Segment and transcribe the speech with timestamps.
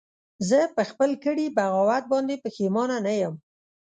[0.49, 3.35] زه په خپل کړي بغاوت باندې پښیمانه نه یم